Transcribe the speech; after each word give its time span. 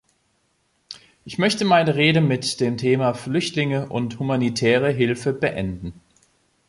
Ich 1.25 1.37
möchte 1.37 1.63
meine 1.63 1.93
Rede 1.93 2.21
mit 2.21 2.59
dem 2.59 2.75
Thema 2.77 3.13
Flüchtlinge 3.13 3.87
und 3.89 4.17
humanitäre 4.17 4.89
Hilfe 4.91 5.31
beenden. 5.31 5.93